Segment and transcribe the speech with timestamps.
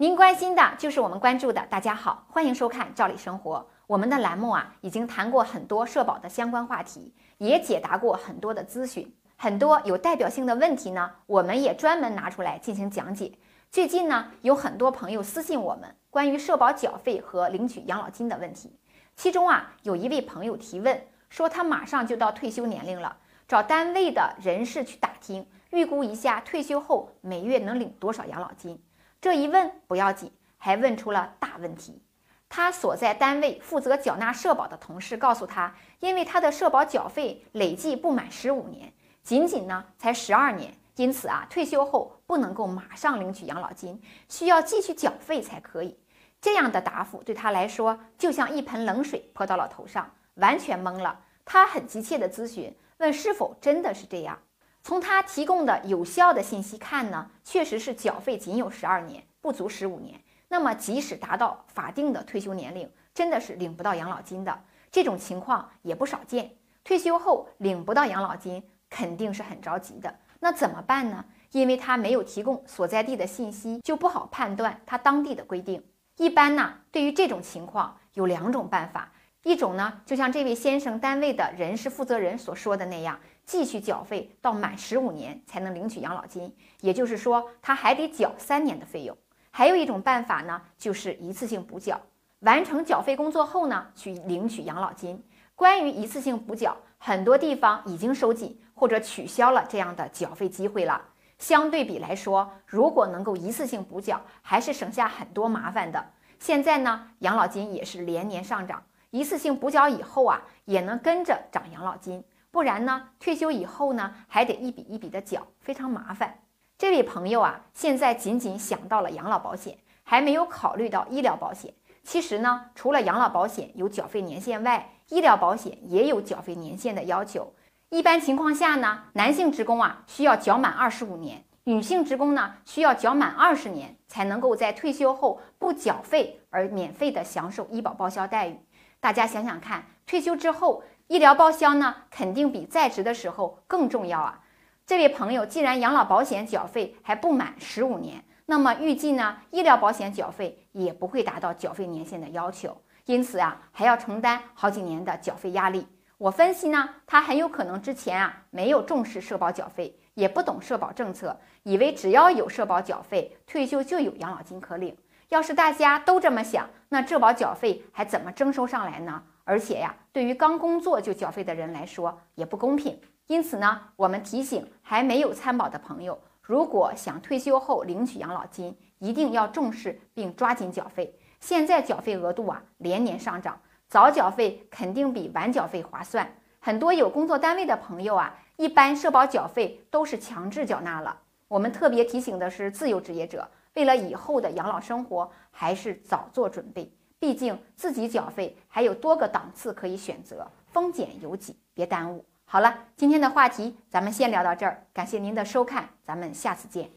[0.00, 1.66] 您关心的就是我们关注的。
[1.68, 3.56] 大家好，欢迎收看《赵理生活》。
[3.88, 13.32] 我们的栏目啊，已经谈过很多社保的相关话题，也解答过很多的咨询，很多有代表性的问题呢，我们也专门拿出来进行讲解。
[13.72, 18.78] 最近呢，有很多朋友私信我们关于社保缴费和领取养老金的问题，
[19.16, 23.16] 其中啊，有一位朋友提问说，他马上就到退休年龄了，
[23.48, 28.80] 找单位的人事去打听，预估一下退休后每月能领多少养老金。
[29.20, 32.00] 这一问不要紧，还问出了大问题。
[32.48, 38.92] 他所在单位负责缴纳社保的同事告诉他，因为他的社保缴费累计不满十五年，
[39.22, 45.98] 仅仅呢才十二年，因此啊，退休后不能够马上领取养老金，需要继续缴费才可以。
[46.40, 51.20] 这样的答复对他来说就像一盆冷水泼到了头上，完全懵了。
[51.44, 54.38] 他很急切的咨询，问是否真的是这样。
[54.88, 60.18] 从他提供的有效的信息看呢，确实是缴费仅有十二年，不足十五年。
[60.48, 66.52] 那么，即使达到法定的退休年龄，真的是领不到养老金的这种情况也不少见。
[66.84, 70.20] 退休后领不到养老金，肯定是很着急的。
[70.40, 71.22] 那怎么办呢？
[71.52, 75.84] 因为他没有提供所在地的信息，就不好判断他当地的规定。
[76.16, 79.12] 一般呢，对于这种情况，有两种办法。
[79.48, 89.16] 一种呢，就像这位先生单位的人事负责人所说的那样，继续缴费到满十五年才能领取养老金，也就是说，他还得缴三年的费用。
[89.50, 91.98] 还有一种办法呢，就是一次性补缴，
[92.40, 95.24] 完成缴费工作后呢，去领取养老金。
[95.54, 101.00] 关于一次性补缴，很多地方已经收紧或者取消了这样的缴费机会了。
[101.38, 106.04] 相对比来说，如果能够一次性补缴，还是省下很多麻烦的。
[106.38, 112.22] 现在呢，养老金也是连年上涨，一次性补缴以后啊，也能跟着涨养老金。
[112.50, 116.38] 不然呢，退休以后呢，还得一笔一笔的缴，非常麻烦。
[116.76, 121.72] 这位朋友啊，现在仅仅想到了养老保险，还没有考虑到医疗保险。
[122.04, 127.52] 其实呢，除了养老保险有缴费年限外，医疗保险也有缴费年限的要求。
[127.90, 138.58] 一般情况下呢，男性职工啊需要缴满二十五年，女性职工呢需要缴满二十年，才能够在退休后不缴费而免费的享受医保报销待遇。
[139.00, 144.40] 大家想想看，退休之后医疗报销呢，肯定比在职的时候更重要啊。
[144.84, 155.86] 这位朋友，既然养老保险缴费还不满十五年，那么预计呢，医疗保险缴费也不会达到缴费年限的要求，因此啊，还要承担好几年的缴费压力。
[156.16, 164.96] 我分析呢，他很有可能之前啊没有重视社保缴费，也不懂社保政策，以为只要有社保缴费，退休就有养老金可领。
[165.28, 169.22] 要是大家都这么想，那社保缴费还怎么征收上来呢？
[169.44, 172.98] 而且呀，对于刚工作就缴费的人来说，也不公平。
[173.26, 181.14] 因此呢，我们提醒还没有参保的朋友，如果想退休后领取养老金，一定要重视并抓紧缴费。
[181.40, 186.26] 现在缴费额度啊连年上涨，早缴费肯定比晚缴费划算。
[186.58, 191.18] 很多有工作单位的朋友啊，一般社保缴费都是强制缴纳了。
[191.48, 196.90] 我们特别提醒的是自由职业者，为了以后的养老生活，还是早做准备。
[197.20, 202.24] 毕竟自己缴费还有多个档次可以选择，风险有几，别耽误。
[202.44, 206.90] 好了，今天的话题咱们先聊到这儿，感谢您的收看，咱们下次见。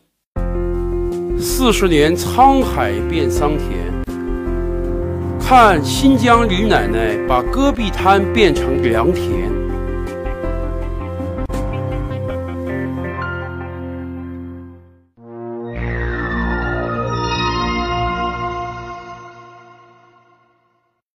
[1.40, 3.94] 四十年沧海变桑田，
[5.40, 9.61] 看新疆李奶奶把戈壁滩变成良田。